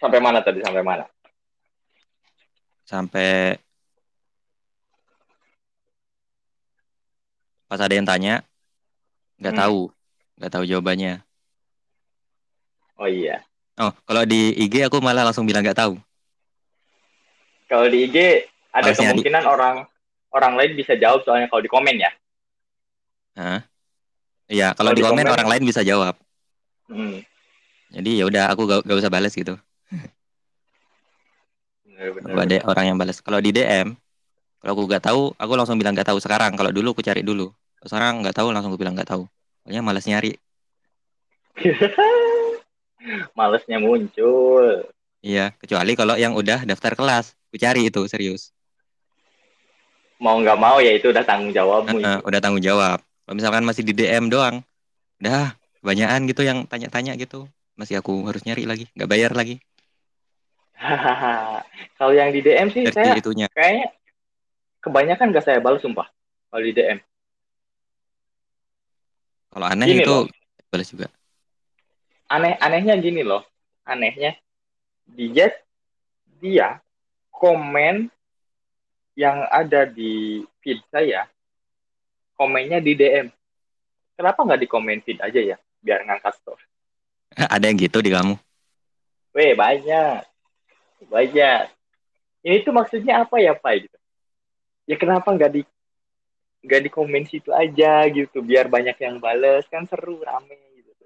Sampai 0.00 0.18
mana 0.18 0.40
tadi? 0.40 0.64
Sampai 0.64 0.80
mana? 0.80 1.04
Sampai 2.82 3.54
pas 7.66 7.78
ada 7.78 7.94
yang 7.94 8.02
tanya, 8.02 8.42
nggak 9.38 9.54
Hmm. 9.54 9.62
tahu, 9.62 9.80
nggak 10.36 10.50
tahu 10.50 10.64
jawabannya. 10.66 11.22
Oh 12.98 13.06
iya. 13.06 13.46
Oh, 13.78 13.94
kalau 14.04 14.26
di 14.26 14.52
IG 14.58 14.82
aku 14.84 14.98
malah 14.98 15.22
langsung 15.22 15.46
bilang 15.46 15.62
nggak 15.62 15.78
tahu. 15.78 15.94
Kalau 17.64 17.86
di 17.86 18.10
IG 18.10 18.16
ada 18.74 18.90
Males 18.90 18.98
nyari. 18.98 19.06
kemungkinan 19.22 19.44
orang 19.46 19.76
orang 20.30 20.52
lain 20.58 20.72
bisa 20.74 20.98
jawab 20.98 21.22
soalnya 21.22 21.46
kalau 21.46 21.62
di 21.62 21.70
komen 21.70 21.96
ya. 21.96 22.10
Hah? 23.38 23.62
Iya, 24.50 24.74
kalau 24.74 24.90
Kalau 24.90 24.98
di 24.98 25.00
di 25.00 25.06
komen 25.06 25.22
komen- 25.22 25.34
orang 25.38 25.48
lain 25.48 25.62
bisa 25.62 25.86
jawab. 25.86 26.18
Hmm. 26.90 27.22
Jadi 27.90 28.18
ya 28.18 28.26
udah 28.26 28.50
aku 28.50 28.66
gak, 28.66 28.82
gak 28.82 28.98
usah 28.98 29.10
balas 29.10 29.30
gitu. 29.30 29.54
Bener-bener. 32.00 32.32
Kalau 32.32 32.40
ada 32.48 32.56
orang 32.64 32.84
yang 32.88 32.96
balas. 32.96 33.20
Kalau 33.20 33.44
di 33.44 33.52
DM, 33.52 33.92
kalau 34.64 34.72
aku 34.72 34.82
nggak 34.88 35.04
tahu, 35.04 35.22
aku 35.36 35.52
langsung 35.52 35.76
bilang 35.76 35.92
nggak 35.92 36.08
tahu 36.08 36.16
sekarang. 36.16 36.56
Kalau 36.56 36.72
dulu 36.72 36.96
aku 36.96 37.04
cari 37.04 37.20
dulu. 37.20 37.52
Sekarang 37.84 38.24
nggak 38.24 38.40
tahu 38.40 38.48
langsung 38.56 38.72
aku 38.72 38.80
bilang 38.80 38.96
nggak 38.96 39.12
tahu. 39.12 39.28
Soalnya 39.60 39.84
malas 39.84 40.08
nyari. 40.08 40.32
Malesnya 43.36 43.76
muncul. 43.80 44.88
Iya, 45.20 45.52
kecuali 45.60 45.92
kalau 45.92 46.16
yang 46.16 46.32
udah 46.32 46.64
daftar 46.64 46.96
kelas, 46.96 47.36
aku 47.52 47.60
cari 47.60 47.92
itu 47.92 48.00
serius. 48.08 48.56
Mau 50.20 50.40
nggak 50.40 50.56
mau 50.56 50.80
ya 50.80 50.96
itu 50.96 51.12
udah 51.12 51.24
tanggung 51.24 51.52
jawabmu. 51.52 52.00
Heeh, 52.00 52.16
itu. 52.20 52.28
udah 52.28 52.40
tanggung 52.40 52.64
jawab. 52.64 52.98
Kalau 53.00 53.36
misalkan 53.36 53.64
masih 53.64 53.84
di 53.84 53.92
DM 53.92 54.32
doang, 54.32 54.64
udah 55.20 55.52
kebanyakan 55.80 56.20
gitu 56.28 56.42
yang 56.44 56.64
tanya-tanya 56.64 57.16
gitu. 57.20 57.48
Masih 57.76 58.00
aku 58.00 58.24
harus 58.28 58.44
nyari 58.44 58.64
lagi, 58.68 58.84
nggak 58.96 59.08
bayar 59.08 59.32
lagi. 59.32 59.60
kalau 62.00 62.12
yang 62.16 62.32
di 62.32 62.40
DM 62.40 62.68
sih 62.72 62.88
Dari 62.88 62.96
saya 62.96 63.12
itunya. 63.20 63.46
kayaknya 63.52 63.92
kebanyakan 64.80 65.26
nggak 65.32 65.44
saya 65.44 65.58
balas 65.60 65.84
sumpah. 65.84 66.08
Kalau 66.50 66.62
di 66.64 66.72
DM. 66.72 66.98
Kalau 69.50 69.66
aneh 69.66 69.86
Gini 69.86 70.02
itu 70.02 70.14
loh. 70.14 70.24
balas 70.70 70.88
juga. 70.88 71.08
Aneh-anehnya 72.30 72.94
gini 73.02 73.26
loh. 73.26 73.42
Anehnya 73.82 74.38
dia 75.10 75.50
dia 76.38 76.78
komen 77.34 78.08
yang 79.18 79.42
ada 79.50 79.84
di 79.84 80.40
feed 80.62 80.80
saya 80.88 81.26
komennya 82.38 82.80
di 82.80 82.96
DM. 82.96 83.28
Kenapa 84.16 84.40
nggak 84.46 84.60
di 84.64 84.68
komen 84.70 85.04
feed 85.04 85.20
aja 85.20 85.40
ya? 85.42 85.56
Biar 85.84 86.08
ngangkat 86.08 86.40
story. 86.40 86.64
Ada 87.54 87.68
yang 87.68 87.76
gitu 87.80 88.00
di 88.00 88.12
kamu? 88.12 88.36
Weh, 89.36 89.52
banyak. 89.52 90.29
Banyak. 91.08 91.72
Ini 92.44 92.56
tuh 92.64 92.72
maksudnya 92.76 93.24
apa 93.24 93.40
ya, 93.40 93.56
Pak? 93.56 93.72
Gitu. 93.86 93.98
Ya 94.90 94.96
kenapa 94.98 95.30
nggak 95.30 95.52
di 95.54 95.62
nggak 96.60 96.80
di 96.84 96.90
komen 96.92 97.24
situ 97.24 97.48
aja 97.56 98.04
gitu, 98.12 98.44
biar 98.44 98.68
banyak 98.68 98.92
yang 99.00 99.16
bales 99.16 99.64
kan 99.72 99.88
seru 99.88 100.20
rame 100.20 100.60
gitu. 100.76 101.04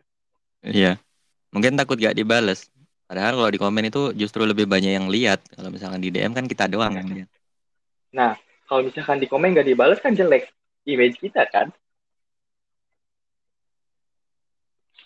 Iya. 0.67 0.99
Mungkin 1.55 1.79
takut 1.79 1.95
gak 1.95 2.19
dibales. 2.19 2.67
Padahal 3.07 3.39
kalau 3.39 3.51
di 3.55 3.61
komen 3.63 3.87
itu 3.87 4.11
justru 4.19 4.43
lebih 4.43 4.67
banyak 4.67 4.99
yang 4.99 5.07
lihat. 5.07 5.47
Kalau 5.55 5.71
misalkan 5.71 6.03
di 6.03 6.11
DM 6.11 6.35
kan 6.35 6.51
kita 6.51 6.67
doang 6.67 6.99
yang 6.99 7.07
lihat. 7.07 7.31
Kalau 8.67 8.83
misalkan 8.83 9.23
di 9.23 9.31
komen 9.31 9.55
nggak 9.55 9.69
dibales 9.69 10.03
kan 10.03 10.19
jelek 10.19 10.51
image 10.89 11.23
kita 11.23 11.47
kan. 11.47 11.71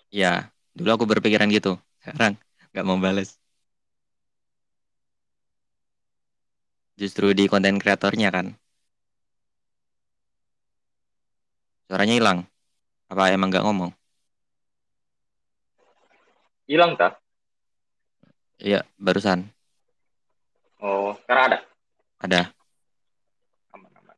Iya. 0.08 0.48
Dulu 0.72 0.88
aku 0.96 1.04
berpikiran 1.04 1.52
gitu. 1.52 1.76
Sekarang 2.00 2.40
nggak 2.72 2.84
mau 2.88 2.96
bales. 2.96 3.36
Justru 7.00 7.26
di 7.38 7.44
konten 7.52 7.76
kreatornya 7.82 8.28
kan. 8.36 8.46
Suaranya 11.88 12.14
hilang. 12.18 12.38
Apa 13.12 13.32
emang 13.36 13.48
nggak 13.50 13.64
ngomong? 13.66 13.90
Hilang 16.68 16.92
tak? 17.00 17.12
Iya, 18.58 18.80
barusan 18.98 19.40
Oh, 20.82 21.14
sekarang 21.22 21.44
ada. 21.54 21.58
ada. 22.20 22.52
Aman-aman. 23.74 24.16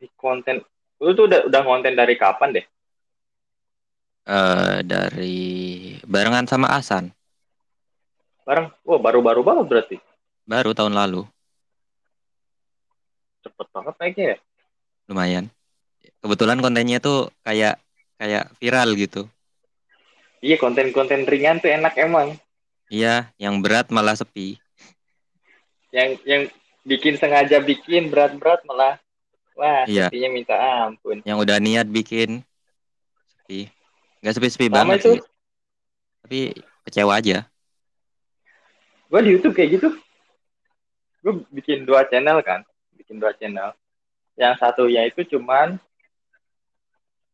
Di 0.00 0.08
konten 0.20 0.56
lu 1.02 1.10
tuh 1.18 1.24
udah 1.28 1.40
udah 1.48 1.62
konten 1.68 1.92
dari 2.00 2.14
kapan 2.22 2.50
deh? 2.56 2.66
eh 4.36 4.76
dari 4.92 5.32
barengan 6.12 6.46
sama 6.50 6.68
Asan. 6.78 7.04
Bareng, 8.52 8.68
wah 8.84 9.00
baru-baru 9.00 9.40
banget 9.40 9.64
berarti. 9.64 9.96
Baru 10.44 10.76
tahun 10.76 10.92
lalu. 10.92 11.24
Cepet 13.40 13.66
banget 13.72 13.94
naiknya 13.96 14.26
ya. 14.28 14.38
Lumayan. 15.08 15.44
Kebetulan 16.20 16.60
kontennya 16.60 17.00
tuh 17.00 17.32
kayak 17.48 17.80
kayak 18.20 18.52
viral 18.60 18.92
gitu. 18.92 19.24
Iya 20.44 20.60
konten-konten 20.60 21.24
ringan 21.24 21.64
tuh 21.64 21.72
enak 21.72 21.96
emang. 21.96 22.36
Iya, 22.92 23.32
yang 23.40 23.64
berat 23.64 23.88
malah 23.88 24.20
sepi. 24.20 24.60
Yang 25.88 26.20
yang 26.28 26.42
bikin 26.84 27.16
sengaja 27.16 27.56
bikin 27.64 28.12
berat-berat 28.12 28.60
malah 28.68 29.00
wah 29.56 29.88
Iya. 29.88 30.12
sepinya 30.12 30.28
minta 30.28 30.60
ampun. 30.60 31.24
Yang 31.24 31.38
udah 31.40 31.56
niat 31.56 31.88
bikin 31.88 32.44
sepi. 33.32 33.72
Nggak 34.20 34.34
sepi-sepi 34.36 34.68
banget 34.68 35.00
itu 35.00 35.10
sih. 35.16 35.20
Tapi 36.20 36.40
kecewa 36.84 37.16
aja. 37.16 37.48
Gue 39.12 39.20
di 39.20 39.30
YouTube 39.36 39.52
kayak 39.52 39.70
gitu. 39.76 39.88
Gue 41.20 41.44
bikin 41.52 41.84
dua 41.84 42.08
channel 42.08 42.40
kan, 42.40 42.64
bikin 42.96 43.20
dua 43.20 43.36
channel. 43.36 43.76
Yang 44.40 44.56
satunya 44.56 45.04
itu 45.04 45.20
cuman 45.36 45.76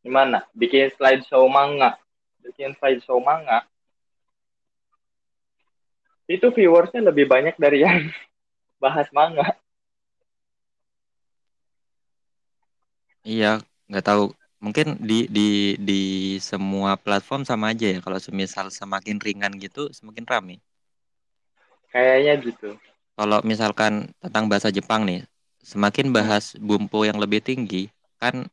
gimana? 0.03 0.43
Bikin 0.59 0.91
slideshow 0.99 1.47
manga, 1.47 1.95
bikin 2.43 2.75
slideshow 2.83 3.23
manga. 3.23 3.63
Itu 6.27 6.51
viewersnya 6.51 6.99
lebih 7.15 7.31
banyak 7.31 7.55
dari 7.55 7.81
yang 7.87 8.11
bahas 8.83 9.07
manga. 9.15 9.55
Iya, 13.23 13.63
nggak 13.87 14.03
tahu. 14.03 14.35
Mungkin 14.59 14.99
di 14.99 15.31
di 15.31 15.79
di 15.79 16.01
semua 16.43 16.99
platform 16.99 17.47
sama 17.47 17.71
aja 17.71 17.87
ya. 17.87 18.03
Kalau 18.03 18.19
semisal 18.19 18.67
semakin 18.75 19.23
ringan 19.23 19.55
gitu, 19.63 19.87
semakin 19.95 20.27
rame. 20.27 20.59
Kayaknya 21.93 22.35
gitu. 22.45 22.71
Kalau 23.19 23.39
misalkan 23.43 24.13
tentang 24.23 24.47
bahasa 24.47 24.71
Jepang 24.71 25.03
nih, 25.03 25.27
semakin 25.65 26.15
bahas 26.15 26.55
bumpo 26.61 27.03
yang 27.03 27.19
lebih 27.19 27.43
tinggi, 27.43 27.91
kan 28.21 28.47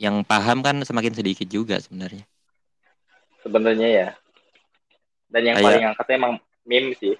yang 0.00 0.22
paham 0.24 0.62
kan 0.62 0.80
semakin 0.86 1.12
sedikit 1.12 1.44
juga 1.50 1.76
sebenarnya. 1.82 2.24
Sebenarnya 3.42 3.88
ya. 3.88 4.08
Dan 5.30 5.42
yang 5.46 5.56
Kayak- 5.58 5.66
paling 5.66 5.84
angkatnya 5.90 6.16
emang 6.16 6.34
meme 6.64 6.92
sih. 6.96 7.16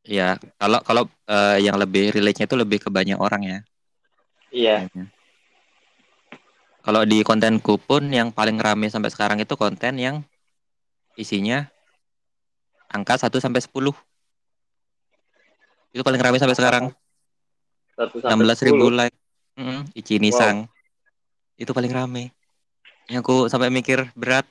Iya, 0.00 0.40
kalau 0.56 0.80
kalau 0.80 1.02
eh, 1.28 1.60
yang 1.60 1.76
lebih 1.76 2.16
relate-nya 2.16 2.48
itu 2.48 2.56
lebih 2.56 2.80
ke 2.80 2.88
banyak 2.88 3.20
orang 3.20 3.42
ya. 3.44 3.58
Iya. 4.50 4.76
kayaknya. 4.88 5.06
Kalau 6.80 7.04
di 7.04 7.20
kontenku 7.20 7.76
pun 7.76 8.08
yang 8.08 8.32
paling 8.32 8.56
rame 8.56 8.88
sampai 8.88 9.12
sekarang 9.12 9.38
itu 9.44 9.52
konten 9.54 10.00
yang 10.00 10.24
isinya 11.12 11.68
angka 12.90 13.14
1 13.16 13.38
sampai 13.38 13.62
10. 13.62 13.94
Itu 15.94 16.02
paling 16.02 16.20
rame 16.22 16.38
sampai 16.42 16.58
sekarang. 16.58 16.84
Satu 17.94 18.18
sampai 18.18 18.44
16 18.46 18.66
ribu 18.66 18.90
10. 18.90 18.98
like. 18.98 19.16
Mm, 19.58 19.82
Ichini 19.94 20.30
Sang. 20.34 20.66
Itu 21.54 21.70
paling 21.70 21.90
rame. 21.94 22.34
Yang 23.06 23.22
aku 23.22 23.36
sampai 23.50 23.70
mikir 23.70 24.10
berat. 24.18 24.46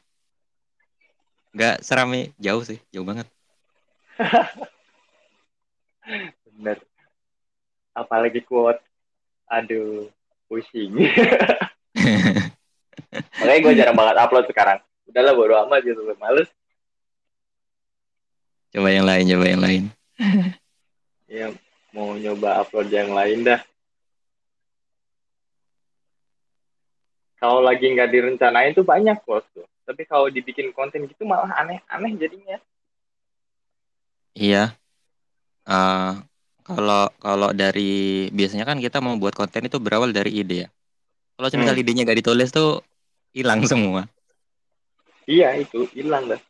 Nggak 1.56 1.81
serame 1.81 2.31
jauh 2.38 2.62
sih, 2.63 2.80
jauh 2.94 3.07
banget. 3.07 3.27
Bener. 6.56 6.77
Apalagi 7.95 8.44
quote. 8.45 8.80
Aduh, 9.50 10.06
pusing. 10.45 10.94
Makanya 13.42 13.59
gue 13.65 13.74
jarang 13.74 13.97
banget 13.97 14.15
upload 14.21 14.45
sekarang. 14.45 14.77
Udahlah 15.09 15.33
bodo 15.33 15.57
amat 15.65 15.81
gitu, 15.81 16.06
males. 16.21 16.53
Coba 18.80 18.96
yang 18.96 19.04
lain, 19.04 19.26
coba 19.28 19.46
yang 19.46 19.62
lain. 19.62 19.84
Ya 21.30 21.54
mau 21.94 22.18
nyoba 22.18 22.66
upload 22.66 22.90
yang 22.90 23.14
lain 23.14 23.46
dah. 23.46 23.62
Kalau 27.38 27.62
lagi 27.62 27.86
nggak 27.86 28.10
direncanain 28.10 28.74
tuh 28.74 28.81
banyak 28.84 29.16
bos 29.24 29.46
tuh. 29.54 29.64
Tapi 29.86 30.10
kalau 30.10 30.28
dibikin 30.28 30.74
konten 30.74 31.06
gitu 31.06 31.24
malah 31.30 31.54
aneh-aneh 31.56 32.18
jadinya. 32.18 32.58
Iya. 34.34 34.74
Eh, 35.70 36.12
kalau 36.66 37.14
kalau 37.22 37.50
dari 37.54 38.28
biasanya 38.34 38.66
kan 38.66 38.81
kita 38.81 38.98
mau 39.00 39.16
buat 39.22 39.38
konten 39.38 39.70
itu 39.70 39.78
berawal 39.78 40.10
dari 40.10 40.42
ide 40.42 40.66
ya. 40.66 40.70
Kalau 41.38 41.48
misal 41.56 41.78
Hmm. 41.78 41.84
idenya 41.86 42.04
gak 42.10 42.20
ditulis 42.20 42.50
tuh 42.50 42.81
hilang 43.31 43.62
semua. 43.64 44.10
iya 45.30 45.54
itu 45.54 45.86
hilang 45.94 46.26
dah 46.26 46.42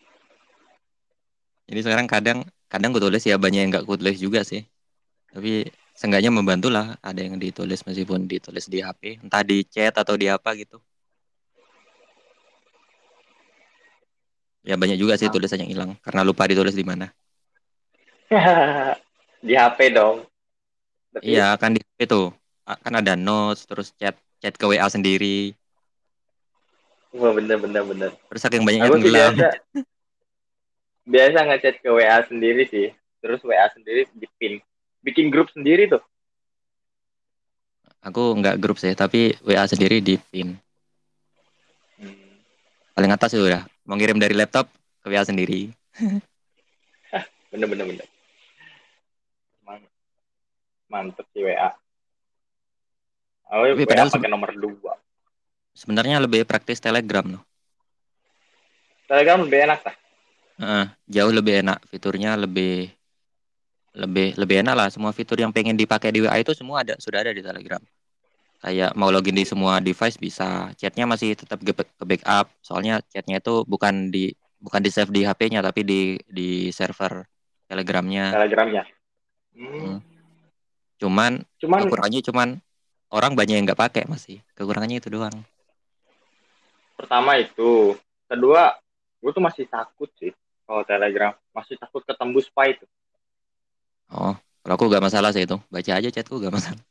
Jadi 1.70 1.80
sekarang 1.86 2.10
kadang 2.10 2.40
kadang 2.66 2.90
gue 2.90 3.02
tulis 3.02 3.22
ya 3.22 3.38
banyak 3.38 3.60
yang 3.62 3.70
nggak 3.70 3.86
gue 3.86 3.98
tulis 4.02 4.18
juga 4.18 4.42
sih. 4.42 4.66
Tapi 5.30 5.70
seenggaknya 5.94 6.34
membantu 6.34 6.74
lah 6.74 6.98
ada 7.06 7.22
yang 7.22 7.38
ditulis 7.38 7.86
meskipun 7.86 8.26
ditulis 8.26 8.66
di 8.66 8.82
HP, 8.82 9.22
entah 9.22 9.46
di 9.46 9.62
chat 9.70 9.94
atau 9.94 10.18
di 10.18 10.26
apa 10.26 10.58
gitu. 10.58 10.82
Ya 14.66 14.76
banyak 14.76 14.98
juga 14.98 15.16
sih 15.16 15.30
Ah. 15.30 15.34
tulisan 15.34 15.62
yang 15.62 15.72
hilang 15.72 15.92
karena 16.02 16.26
lupa 16.26 16.50
ditulis 16.50 16.74
di 16.74 16.84
mana. 16.84 17.14
di 19.48 19.54
HP 19.58 19.96
dong 19.98 20.22
Iya 21.26 21.58
kan 21.58 21.74
di 21.74 21.82
HP 21.82 22.06
tuh 22.06 22.30
kan 22.66 22.94
ada 22.94 23.18
notes 23.18 23.66
terus 23.66 23.90
chat 23.98 24.14
chat 24.38 24.54
ke 24.54 24.66
WA 24.70 24.86
sendiri. 24.86 25.58
wah 27.10 27.34
bener 27.34 27.58
bener 27.58 27.82
bener 27.82 28.12
Terus 28.30 28.42
saking 28.46 28.62
banyaknya 28.62 28.86
aku 28.86 28.96
tenggelam. 29.02 29.34
biasa 31.10 31.42
ngechat 31.50 31.82
ke 31.82 31.90
WA 31.90 32.22
sendiri 32.30 32.70
sih 32.70 32.94
terus 33.20 33.42
WA 33.42 33.66
sendiri 33.74 34.06
di 34.14 34.28
pin 34.38 34.62
bikin 35.02 35.34
grup 35.34 35.50
sendiri 35.50 35.90
tuh 35.90 36.04
Aku 38.00 38.32
nggak 38.32 38.64
grup 38.64 38.80
sih 38.80 38.96
tapi 38.96 39.36
WA 39.44 39.68
sendiri 39.68 40.00
di 40.00 40.16
pin. 40.32 40.56
Hmm. 42.00 42.32
Paling 42.96 43.12
atas 43.12 43.36
itu 43.36 43.44
udah 43.44 43.68
mau 43.84 44.00
ngirim 44.00 44.16
dari 44.16 44.32
laptop 44.32 44.72
ke 45.04 45.12
WA 45.12 45.20
sendiri. 45.28 45.68
bener 47.52 47.66
bener 47.66 47.86
bener 47.92 48.08
Man- 49.68 49.90
mantep 50.88 51.26
sih 51.34 51.44
WA 51.44 51.76
oh 53.52 53.68
Tapi 53.68 53.84
WA 53.84 53.90
padahal 53.90 54.10
pakai 54.14 54.32
nomor 54.32 54.54
dua 54.56 54.96
Sebenarnya 55.76 56.20
lebih 56.24 56.44
praktis 56.44 56.80
Telegram 56.84 57.24
loh. 57.24 57.44
Telegram 59.12 59.44
lebih 59.44 59.60
enak 59.66 59.80
lah 59.84 59.96
Jauh 61.08 61.32
lebih 61.32 61.64
enak 61.64 61.80
fiturnya 61.88 62.36
lebih 62.36 62.92
lebih 63.96 64.36
lebih 64.36 64.56
enak 64.62 64.76
lah. 64.76 64.88
Semua 64.92 65.16
fitur 65.16 65.40
yang 65.40 65.56
pengen 65.56 65.80
dipakai 65.80 66.12
di 66.12 66.20
WA 66.22 66.36
itu 66.40 66.52
semua 66.52 66.84
ada 66.84 67.00
sudah 67.00 67.24
ada 67.24 67.32
di 67.32 67.40
Telegram. 67.40 67.80
Kayak 68.60 68.92
mau 69.00 69.08
login 69.08 69.40
di 69.40 69.48
semua 69.48 69.80
device 69.80 70.20
bisa. 70.20 70.76
Chatnya 70.76 71.08
masih 71.08 71.40
tetap 71.40 71.64
ke, 71.64 71.72
ke 71.72 72.04
backup. 72.04 72.52
Soalnya 72.60 73.00
chatnya 73.08 73.40
itu 73.40 73.64
bukan 73.64 74.12
di 74.12 74.36
bukan 74.60 74.84
di 74.84 74.92
save 74.92 75.16
di 75.16 75.24
HP-nya 75.24 75.64
tapi 75.64 75.88
di 75.88 76.20
di 76.28 76.68
server 76.76 77.24
Telegramnya. 77.72 78.36
Telegramnya. 78.36 78.84
Hmm. 79.56 79.72
Hmm. 79.80 80.00
cuman 81.00 81.40
cuman 81.64 81.80
kekurangannya 81.88 82.22
cuman 82.28 82.50
orang 83.16 83.32
banyak 83.32 83.56
yang 83.56 83.64
nggak 83.64 83.80
pakai 83.80 84.04
masih. 84.12 84.44
Kekurangannya 84.60 85.00
itu 85.00 85.08
doang. 85.08 85.36
Pertama 87.00 87.40
itu. 87.40 87.96
Kedua 88.28 88.76
gue 89.20 89.32
tuh 89.32 89.44
masih 89.44 89.66
takut 89.68 90.12
sih 90.20 90.32
kalau 90.70 90.86
Telegram. 90.86 91.34
Masih 91.50 91.82
takut 91.82 92.06
ketembus 92.06 92.46
spy 92.46 92.78
itu 92.78 92.86
oh 94.14 94.36
kalau 94.66 94.74
aku 94.76 94.86
nggak 94.92 95.06
masalah 95.06 95.32
sih 95.32 95.48
itu. 95.48 95.58
Baca 95.72 95.92
aja 95.96 96.10
chatku 96.12 96.36
nggak 96.38 96.54
masalah. 96.54 96.84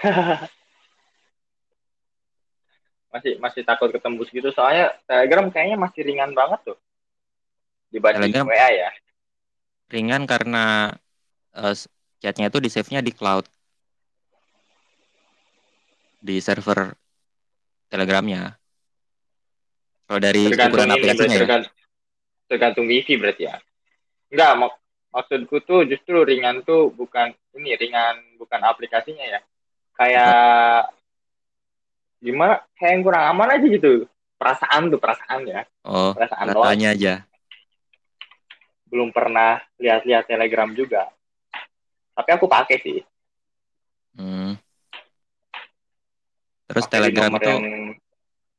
Masih 3.10 3.42
masih 3.42 3.66
takut 3.66 3.90
ketembus 3.90 4.30
gitu. 4.30 4.54
Soalnya 4.54 4.94
Telegram 5.02 5.50
kayaknya 5.50 5.74
masih 5.74 6.06
ringan 6.06 6.30
banget 6.30 6.62
tuh. 6.62 6.78
Dibanding 7.90 8.30
Telegram. 8.30 8.46
WA 8.46 8.70
ya. 8.70 8.90
ringan 9.90 10.22
karena 10.30 10.94
eh, 11.58 11.74
chatnya 12.22 12.54
itu 12.54 12.62
di 12.62 12.70
save-nya 12.70 13.02
di 13.02 13.10
cloud. 13.10 13.50
Di 16.22 16.38
server 16.38 16.94
Telegramnya. 17.90 18.54
Kalau 20.06 20.20
dari 20.22 20.46
tergantung 20.46 20.70
ukuran 20.70 20.94
aplikasinya 20.94 21.34
ya. 21.34 21.66
Tergantung, 22.50 22.90
wifi 22.90 23.14
berarti 23.14 23.46
ya? 23.46 23.56
Enggak 24.26 24.50
mak 24.58 24.72
maksudku 25.10 25.62
tuh 25.66 25.86
justru 25.86 26.22
ringan 26.22 26.62
tuh 26.62 26.90
bukan 26.94 27.34
ini 27.54 27.74
ringan 27.78 28.18
bukan 28.38 28.60
aplikasinya 28.66 29.22
ya. 29.22 29.40
Kayak 29.94 30.90
gimana? 32.18 32.62
Kayak 32.74 32.90
yang 32.98 33.02
kurang 33.06 33.24
aman 33.30 33.54
aja 33.54 33.66
gitu. 33.66 34.10
Perasaan 34.34 34.90
tuh 34.90 34.98
perasaan 34.98 35.40
ya. 35.46 35.62
Oh, 35.86 36.10
perasaan 36.16 36.46
doang. 36.50 36.66
rasanya 36.66 36.90
aja. 36.96 37.14
belum 38.90 39.14
pernah 39.14 39.62
lihat-lihat 39.78 40.26
Telegram 40.26 40.66
juga. 40.74 41.06
Tapi 42.10 42.30
aku 42.34 42.50
pakai 42.50 42.76
sih. 42.82 42.98
Hmm. 44.18 44.58
Terus 46.66 46.84
di 46.86 46.90
Telegram 46.90 47.30
yang 47.38 47.94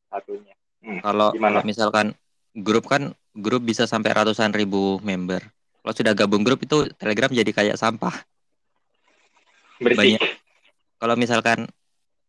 satunya. 0.08 0.56
Kalau 1.04 1.36
gimana? 1.36 1.60
kalau 1.60 1.68
misalkan 1.68 2.08
grup 2.56 2.88
kan 2.88 3.12
grup 3.36 3.64
bisa 3.64 3.88
sampai 3.88 4.12
ratusan 4.12 4.52
ribu 4.52 5.00
member. 5.02 5.42
Kalau 5.82 5.94
sudah 5.98 6.14
gabung 6.14 6.46
grup 6.46 6.62
itu 6.62 6.88
Telegram 6.96 7.32
jadi 7.32 7.52
kayak 7.52 7.78
sampah. 7.80 8.14
bersih 9.82 9.98
Banyak. 9.98 10.22
Kalau 11.02 11.16
misalkan 11.18 11.66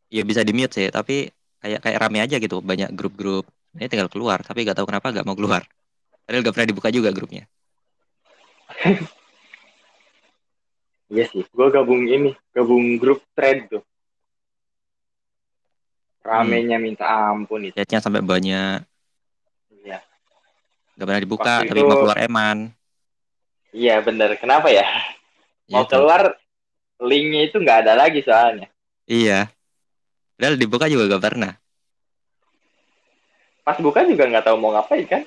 ya 0.08 0.24
bisa 0.24 0.40
di 0.40 0.56
mute 0.56 0.72
sih, 0.72 0.88
tapi 0.88 1.28
kayak 1.60 1.84
kayak 1.84 1.98
rame 2.00 2.24
aja 2.24 2.40
gitu, 2.40 2.64
banyak 2.64 2.88
grup-grup. 2.96 3.44
Ini 3.76 3.88
tinggal 3.92 4.08
keluar, 4.08 4.40
tapi 4.40 4.64
gak 4.64 4.76
tahu 4.80 4.88
kenapa 4.88 5.12
gak 5.12 5.24
mau 5.28 5.36
keluar. 5.36 5.64
Padahal 6.24 6.44
gak 6.48 6.54
pernah 6.56 6.68
dibuka 6.68 6.88
juga 6.88 7.12
grupnya. 7.12 7.44
iya 11.12 11.28
sih 11.28 11.44
gue 11.44 11.66
gabung 11.68 12.08
ini 12.08 12.32
gabung 12.56 12.96
grup 12.96 13.20
thread 13.36 13.68
tuh 13.68 13.84
ramenya 16.24 16.80
minta 16.80 17.04
ampun 17.04 17.68
itu 17.68 17.76
Chatnya 17.76 18.00
sampai 18.00 18.24
banyak, 18.24 18.80
gak 20.94 21.06
pernah 21.06 21.20
dibuka, 21.20 21.52
Waktu 21.58 21.68
tapi 21.68 21.80
itu- 21.80 21.88
mau 21.88 21.98
keluar 21.98 22.18
eman. 22.20 22.58
iya 23.72 23.96
bener 23.98 24.36
kenapa 24.36 24.68
ya 24.68 24.84
Ya 25.64 25.72
mau 25.72 25.84
itu. 25.84 25.90
keluar 25.90 26.36
linknya 27.00 27.40
itu 27.46 27.56
nggak 27.56 27.78
ada 27.86 27.92
lagi 27.96 28.20
soalnya 28.20 28.68
Iya. 29.04 29.50
Padahal 30.32 30.56
dibuka 30.56 30.86
juga 30.86 31.06
gak 31.08 31.24
pernah. 31.24 31.52
pas 33.62 33.78
buka 33.78 34.02
juga 34.02 34.26
nggak 34.26 34.42
tahu 34.42 34.56
mau 34.56 34.72
ngapain 34.72 35.06
kan 35.06 35.22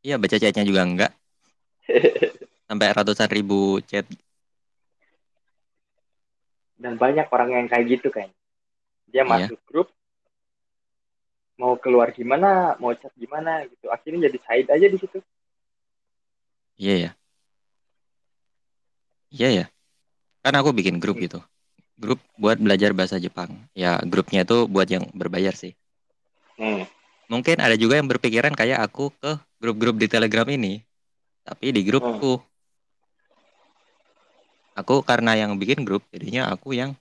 Iya, 0.00 0.14
baca 0.16 0.34
chatnya 0.34 0.62
juga 0.62 0.80
enggak. 0.80 1.12
Sampai 2.68 2.88
ratusan 2.88 3.28
ribu 3.28 3.82
chat. 3.82 4.06
dan 6.78 6.94
banyak 6.94 7.26
orang 7.26 7.50
yang 7.52 7.66
kayak 7.66 7.86
gitu 7.90 8.08
kan 8.08 8.30
dia 9.04 9.22
Iya. 9.22 9.30
masuk 9.50 9.58
grup 9.66 9.88
mau 11.58 11.74
keluar 11.76 12.14
gimana 12.14 12.78
mau 12.78 12.94
chat 12.94 13.10
gimana 13.18 13.66
gitu 13.66 13.90
akhirnya 13.90 14.30
jadi 14.30 14.38
side 14.46 14.68
aja 14.70 14.86
di 14.86 14.98
situ 14.98 15.18
Iya 16.78 16.94
ya. 16.94 17.10
Iya 19.34 19.48
ya. 19.50 19.64
Kan 20.46 20.54
aku 20.54 20.70
bikin 20.70 21.02
grup 21.02 21.18
gitu. 21.18 21.42
Grup 21.98 22.22
buat 22.38 22.56
belajar 22.62 22.94
bahasa 22.94 23.18
Jepang. 23.18 23.50
Ya, 23.74 23.98
grupnya 24.06 24.46
itu 24.46 24.70
buat 24.70 24.86
yang 24.86 25.10
berbayar 25.10 25.52
sih. 25.52 25.74
hmm. 26.56 26.86
Mungkin 27.28 27.60
ada 27.60 27.76
juga 27.76 28.00
yang 28.00 28.08
berpikiran 28.08 28.56
kayak 28.56 28.80
aku 28.80 29.12
ke 29.18 29.36
grup-grup 29.60 29.98
di 30.00 30.06
Telegram 30.08 30.46
ini. 30.48 30.80
Tapi 31.44 31.74
di 31.74 31.82
grupku. 31.84 32.40
Aku 34.78 35.02
karena 35.02 35.34
yang 35.34 35.58
bikin 35.58 35.82
grup, 35.82 36.06
jadinya 36.14 36.54
aku 36.54 36.70
yang 36.70 36.94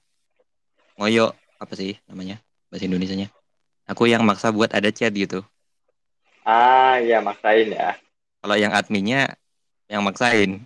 ngoyo 0.97 1.29
apa 1.61 1.77
sih 1.77 1.93
namanya 2.09 2.41
bahasa 2.73 2.89
Indonesianya. 2.89 3.29
Aku 3.87 4.03
yang 4.07 4.23
maksa 4.27 4.51
buat 4.51 4.71
ada 4.75 4.91
chat 4.91 5.11
gitu. 5.15 5.43
ah 6.47 6.95
iya 7.03 7.19
maksain 7.19 7.71
ya 7.71 7.95
Kalau 8.39 8.55
yang 8.55 8.71
adminnya 8.71 9.35
yang 9.91 10.03
maksain. 10.03 10.63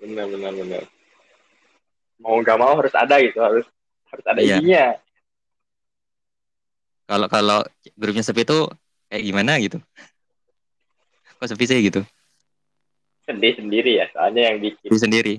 benar 0.00 0.26
benar 0.32 0.52
benar 0.56 0.82
mau 2.20 2.36
nggak 2.40 2.56
mau 2.60 2.72
harus 2.76 2.92
ada 2.96 3.16
gitu 3.20 3.36
harus 3.40 3.64
harus 4.12 4.24
ada 4.28 4.40
Iya. 4.40 4.56
isinya 4.60 4.86
Kalau 7.08 7.26
kalau 7.26 7.58
grupnya 7.98 8.22
sepi 8.22 8.46
tuh 8.46 8.70
kayak 9.10 9.24
gimana 9.26 9.58
gitu. 9.58 9.76
Kok 11.40 11.48
sepi 11.50 11.64
sih 11.66 11.80
gitu. 11.82 12.00
sedih 13.26 13.54
sendiri 13.56 14.00
ya 14.00 14.06
soalnya 14.10 14.50
yang 14.52 14.58
bikin 14.58 14.88
Diri 14.90 14.98
sendiri. 15.00 15.34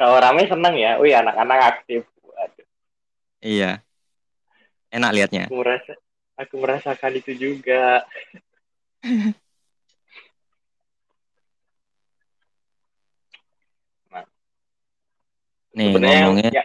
kalau 0.00 0.16
rame 0.16 0.48
seneng 0.48 0.74
ya 0.80 0.96
wih 0.96 1.12
anak-anak 1.12 1.58
aktif 1.76 2.02
Waduh, 2.24 2.66
Iya. 3.44 3.84
Enak 4.90 5.10
liatnya. 5.14 5.44
aku 5.46 5.56
merasa 5.62 5.92
aku 6.34 6.54
merasakan 6.58 7.12
itu 7.18 7.32
juga 7.38 8.02
Nih 15.70 15.94
sebenarnya 15.94 16.20
ngomongin 16.26 16.50
ya, 16.50 16.64